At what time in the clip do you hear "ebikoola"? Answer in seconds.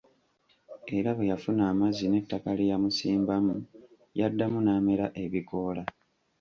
5.23-5.83